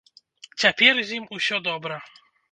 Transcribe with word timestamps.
Цяпер 0.63 1.01
з 1.09 1.19
ім 1.19 1.27
усё 1.37 1.59
добра. 1.67 1.99